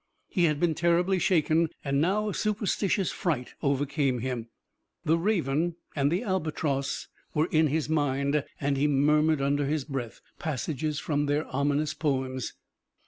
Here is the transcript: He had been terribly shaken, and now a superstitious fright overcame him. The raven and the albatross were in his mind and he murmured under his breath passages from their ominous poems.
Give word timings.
He 0.29 0.45
had 0.45 0.59
been 0.59 0.73
terribly 0.73 1.19
shaken, 1.19 1.69
and 1.85 2.01
now 2.01 2.27
a 2.27 2.33
superstitious 2.33 3.11
fright 3.11 3.53
overcame 3.61 4.17
him. 4.17 4.47
The 5.05 5.15
raven 5.19 5.75
and 5.95 6.11
the 6.11 6.23
albatross 6.23 7.07
were 7.35 7.45
in 7.51 7.67
his 7.67 7.87
mind 7.87 8.43
and 8.59 8.77
he 8.77 8.87
murmured 8.87 9.43
under 9.43 9.67
his 9.67 9.85
breath 9.85 10.19
passages 10.39 10.97
from 10.97 11.27
their 11.27 11.45
ominous 11.55 11.93
poems. 11.93 12.53